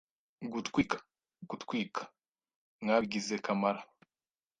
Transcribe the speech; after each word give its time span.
Gutwika... 0.51 0.97
gutwika 1.49 2.01
..mwabigize 2.81 3.35
kamara 3.45 3.81